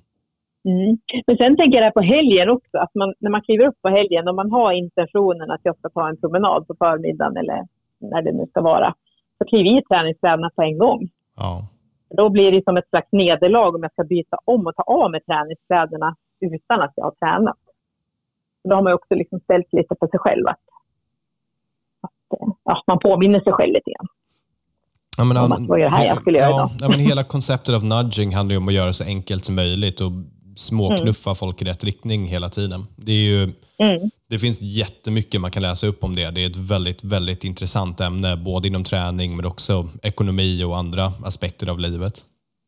[0.65, 0.97] Mm.
[1.27, 4.27] Men sen tänker jag på helgen också, att man, när man kliver upp på helgen
[4.27, 7.67] och man har intentionen att jag ska ta en promenad på förmiddagen eller
[7.99, 8.95] när det nu ska vara,
[9.37, 11.09] så kliv i träningskläderna på en gång.
[11.35, 11.67] Ja.
[12.17, 15.11] Då blir det som ett slags nederlag om jag ska byta om och ta av
[15.11, 17.57] mig träningskläderna utan att jag har tränat.
[18.63, 20.59] Då har man också liksom ställt lite på sig själv att,
[22.01, 24.07] att ja, man påminner sig själv lite grann.
[25.17, 28.35] Ja, men, om det här jag skulle göra ja, ja, men Hela konceptet av nudging
[28.35, 30.11] handlar ju om att göra det så enkelt som möjligt och
[30.55, 31.35] småknuffa mm.
[31.35, 32.85] folk i rätt riktning hela tiden.
[32.95, 33.43] Det, är ju,
[33.77, 34.09] mm.
[34.29, 36.31] det finns jättemycket man kan läsa upp om det.
[36.31, 41.05] Det är ett väldigt, väldigt intressant ämne, både inom träning men också ekonomi och andra
[41.25, 42.13] aspekter av livet.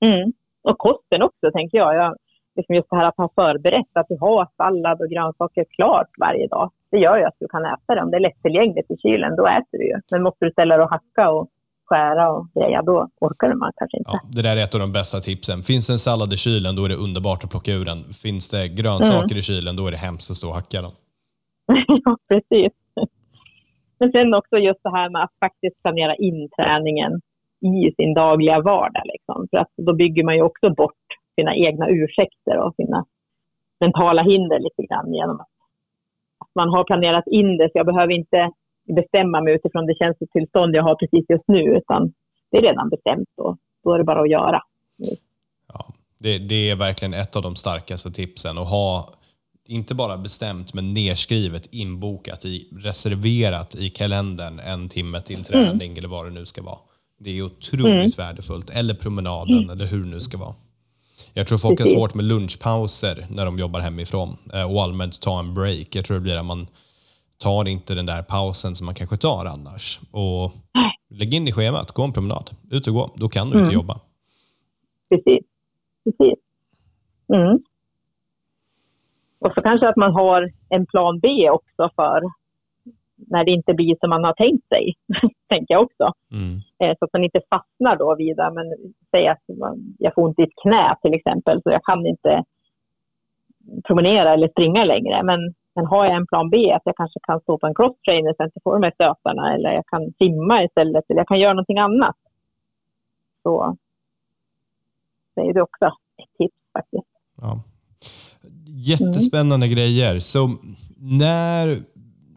[0.06, 0.34] Mm.
[0.64, 1.96] Och kosten också, tänker jag.
[1.96, 2.16] jag
[2.56, 6.48] liksom just det här att ha förberett, att du har sallad och grönsaker klart varje
[6.48, 6.72] dag.
[6.92, 8.02] Det gör ju att du kan äta det.
[8.02, 10.00] Om det är lättillgängligt i kylen, då äter du ju.
[10.12, 11.50] Men måste du ställa dig och hacka och
[11.86, 14.12] skära och greja, då orkar man kanske inte.
[14.14, 15.64] Ja, det där är ett av de bästa tipsen.
[15.64, 18.04] Finns det en sallad i kylen, då är det underbart att plocka ur den.
[18.04, 19.38] Finns det grönsaker mm.
[19.38, 20.92] i kylen, då är det hemskt att stå och hacka dem.
[22.06, 22.74] ja, precis.
[24.00, 27.22] Men sen också just det här med att faktiskt planera in träningen
[27.62, 29.04] i sin dagliga vardag.
[29.06, 29.48] Liksom.
[29.52, 33.06] För att då bygger man ju också bort sina egna ursäkter och sina
[33.80, 35.48] mentala hinder lite grann genom att
[36.56, 37.66] man har planerat in det.
[37.66, 38.52] Så jag behöver inte
[38.86, 42.14] bestämma mig utifrån det känslotillstånd jag har precis just nu, utan
[42.52, 44.62] det är redan bestämt och då är det bara att göra.
[45.68, 45.86] Ja,
[46.18, 49.10] det, det är verkligen ett av de starkaste tipsen att ha
[49.68, 55.98] inte bara bestämt men nedskrivet, inbokat, i, reserverat i kalendern en timme till träning mm.
[55.98, 56.78] eller vad det nu ska vara.
[57.20, 58.12] Det är otroligt mm.
[58.18, 58.70] värdefullt.
[58.70, 59.70] Eller promenaden, mm.
[59.70, 60.56] eller hur det nu ska vara.
[61.34, 65.40] Jag tror folk har svårt med lunchpauser när de jobbar hemifrån eh, och allmänt ta
[65.40, 65.88] en break.
[65.96, 66.68] Jag tror det blir att man
[67.38, 70.00] tar inte den där pausen som man kanske tar annars.
[70.12, 70.52] Och
[71.10, 73.10] lägg in i schemat, gå en promenad, ut och gå.
[73.16, 73.64] Då kan du mm.
[73.64, 74.00] inte jobba.
[75.10, 75.46] Precis.
[76.04, 76.40] Precis.
[77.34, 77.60] Mm.
[79.40, 82.22] Och så kanske att man har en plan B också för
[83.16, 84.94] när det inte blir som man har tänkt sig,
[85.50, 86.14] tänker jag också.
[86.32, 86.60] Mm.
[86.80, 89.44] Eh, så att man inte fastnar då vid, men säg att
[89.98, 92.44] jag får ont i ett knä till exempel, så jag kan inte
[93.88, 95.24] promenera eller springa längre.
[95.24, 98.34] Men, men har jag en plan B, att jag kanske kan stå på en crosstrainer
[98.38, 101.54] sen till få de här stötarna, eller jag kan simma istället, eller jag kan göra
[101.54, 102.16] någonting annat.
[103.44, 103.78] Så
[105.36, 107.08] det är det också ett tips faktiskt.
[107.42, 107.60] Ja.
[108.68, 109.76] Jättespännande mm.
[109.76, 110.20] grejer.
[110.20, 110.50] Så
[110.98, 111.84] när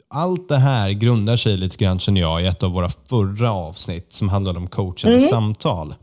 [0.08, 4.12] allt det här grundar sig lite grann, känner jag, i ett av våra förra avsnitt
[4.12, 5.28] som handlade om coachande mm.
[5.28, 5.94] samtal.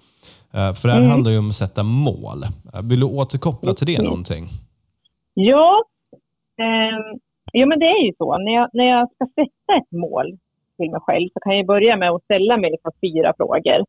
[0.54, 1.12] Eh, för det här mm.
[1.12, 2.44] handlar ju om att sätta mål.
[2.74, 4.48] Eh, vill du återkoppla till det någonting?
[5.34, 5.84] Ja,
[6.60, 7.18] eh,
[7.60, 8.38] ja men det är ju så.
[8.38, 10.38] När jag, när jag ska sätta ett mål
[10.78, 13.86] till mig själv så kan jag börja med att ställa mig liksom fyra frågor.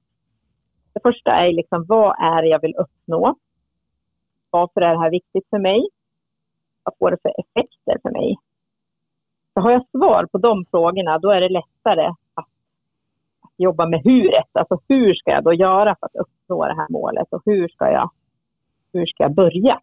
[0.93, 3.37] Det första är liksom, vad är det jag vill uppnå?
[4.51, 5.89] Varför är det här viktigt för mig?
[6.83, 8.37] Vad får det för effekter för mig?
[9.55, 12.49] Så har jag svar på de frågorna, då är det lättare att,
[13.57, 14.51] jobba med huret.
[14.53, 17.91] Alltså hur ska jag då göra för att uppnå det här målet och hur ska
[17.91, 18.11] jag,
[18.93, 19.81] hur ska jag börja?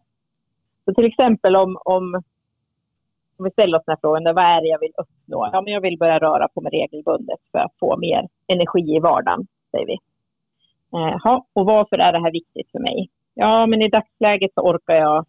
[0.84, 2.22] Så till exempel om, om,
[3.36, 5.50] om vi ställer oss den här frågan, vad är det jag vill uppnå?
[5.52, 9.00] Ja, men jag vill börja röra på mig regelbundet för att få mer energi i
[9.00, 9.98] vardagen, säger vi.
[10.94, 13.10] Eh, och varför är det här viktigt för mig?
[13.34, 15.26] Ja, men i dagsläget så orkar jag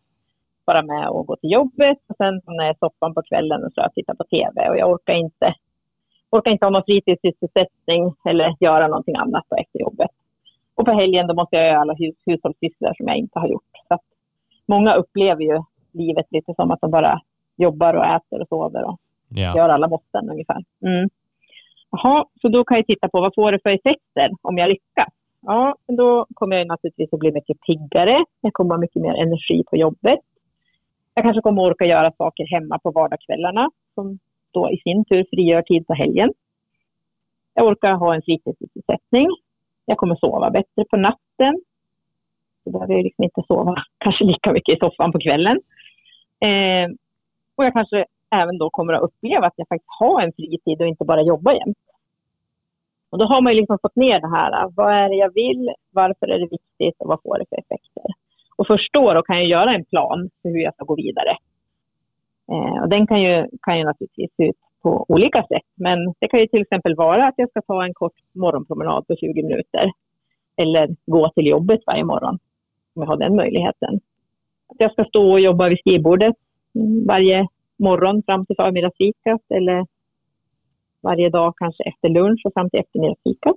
[0.65, 3.71] vara med och gå till jobbet och sen när jag i soffan på kvällen och
[3.73, 5.53] så titta på TV och jag orkar inte,
[6.29, 10.09] orkar inte ha någon fritidssysselsättning eller göra någonting annat efter jobbet.
[10.75, 13.71] Och på helgen då måste jag göra alla hus, hushållssysslor som jag inte har gjort.
[13.87, 13.99] Så
[14.65, 17.21] många upplever ju livet lite som att de bara
[17.55, 19.55] jobbar och äter och sover och ja.
[19.57, 20.63] gör alla måsten ungefär.
[20.81, 21.09] Mm.
[21.91, 25.13] Jaha, så då kan jag titta på vad får det för effekter om jag lyckas?
[25.41, 28.25] Ja, då kommer jag naturligtvis att bli mycket piggare.
[28.41, 30.19] Jag kommer ha mycket mer energi på jobbet.
[31.13, 34.19] Jag kanske kommer att orka göra saker hemma på vardagskvällarna som
[34.51, 36.33] då i sin tur frigör tid på helgen.
[37.53, 39.27] Jag orkar ha en fritidssysselsättning.
[39.85, 41.61] Jag kommer sova bättre på natten.
[42.63, 45.61] Så behöver jag liksom inte sova kanske lika mycket i soffan på kvällen.
[46.39, 46.89] Eh,
[47.55, 50.87] och jag kanske även då kommer att uppleva att jag faktiskt har en fritid och
[50.87, 51.77] inte bara jobbar jämt.
[53.09, 54.63] Och då har man ju liksom fått ner det här.
[54.63, 55.73] Äh, vad är det jag vill?
[55.91, 57.01] Varför är det viktigt?
[57.01, 58.03] Och vad får det för effekter?
[58.55, 61.37] Och först då, kan jag göra en plan för hur jag ska gå vidare.
[62.51, 65.67] Eh, och den kan ju, kan ju naturligtvis se ut på olika sätt.
[65.75, 69.15] Men det kan ju till exempel vara att jag ska ta en kort morgonpromenad på
[69.15, 69.91] 20 minuter.
[70.57, 72.39] Eller gå till jobbet varje morgon,
[72.95, 73.99] om jag har den möjligheten.
[74.67, 76.35] Att jag ska stå och jobba vid skrivbordet
[77.07, 79.85] varje morgon fram till förmiddagsfikat eller
[81.01, 83.55] varje dag kanske efter lunch och fram till eftermiddagsfikat.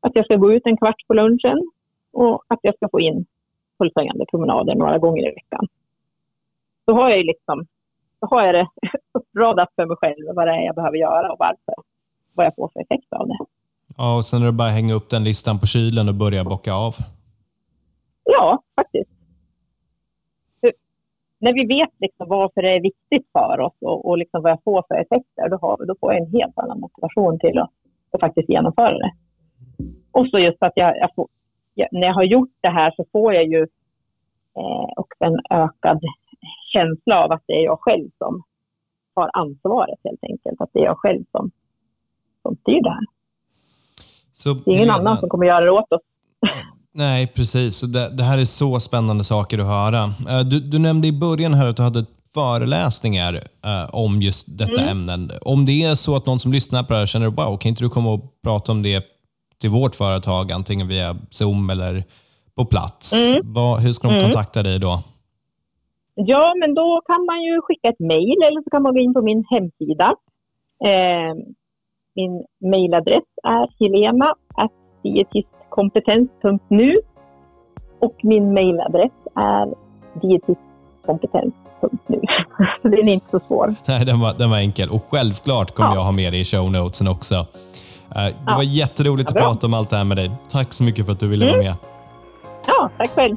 [0.00, 1.70] Att jag ska gå ut en kvart på lunchen
[2.12, 3.26] och att jag ska få in
[3.78, 5.68] fullföljande promenader några gånger i veckan.
[6.86, 7.66] Då har jag liksom,
[8.20, 8.68] då har jag det
[9.18, 11.74] uppradat för mig själv vad det är jag behöver göra och varför.
[12.34, 13.38] Vad jag får för effekt av det.
[13.96, 16.44] Ja, och sen är det bara att hänga upp den listan på kylen och börja
[16.44, 16.94] bocka av.
[18.24, 19.11] Ja, faktiskt.
[21.42, 24.62] När vi vet liksom varför det är viktigt för oss och, och liksom vad jag
[24.64, 27.70] får för effekter, då, har, då får jag en helt annan motivation till att,
[28.10, 29.12] att faktiskt genomföra det.
[30.10, 31.28] Och så just att jag, jag får,
[31.74, 33.62] när jag har gjort det här så får jag ju
[34.56, 36.00] eh, också en ökad
[36.72, 38.42] känsla av att det är jag själv som
[39.14, 40.60] har ansvaret helt enkelt.
[40.60, 41.50] Att det är jag själv som,
[42.42, 43.06] som styr det här.
[44.32, 46.02] Så, det är ingen Helena, annan som kommer göra det åt oss.
[46.94, 47.80] Nej, precis.
[47.80, 50.04] Det, det, här är så spännande saker att höra.
[50.04, 54.80] Eh, du, du nämnde i början här att du hade föreläsningar uh, om just detta
[54.80, 54.88] mm.
[54.88, 55.30] ämnen.
[55.42, 57.84] Om det är så att någon som lyssnar på det här känner wow, kan inte
[57.84, 59.04] du komma och prata om det
[59.60, 62.04] till vårt företag, antingen via Zoom eller
[62.54, 63.12] på plats.
[63.12, 63.52] Mm.
[63.52, 64.24] Vad, hur ska de mm.
[64.24, 65.02] kontakta dig då?
[66.14, 69.14] Ja, men då kan man ju skicka ett mejl eller så kan man gå in
[69.14, 70.14] på min hemsida.
[70.84, 71.34] Eh,
[72.14, 73.66] min mejladress är
[75.76, 77.00] helena.dietistkompetens.nu
[78.00, 79.74] och min mejladress är
[80.20, 82.20] dietistkompetens.nu.
[82.82, 83.74] så den är inte så svår.
[83.86, 84.90] Nej, den var, den var enkel.
[84.90, 85.94] Och självklart kommer ja.
[85.94, 87.34] jag ha med det i show notesen också.
[87.34, 87.44] Eh,
[88.14, 88.56] det ja.
[88.56, 90.30] var jätteroligt ja, att prata om allt det här med dig.
[90.50, 91.56] Tack så mycket för att du ville mm.
[91.56, 91.74] vara med.
[92.66, 93.36] Ja, tack själv.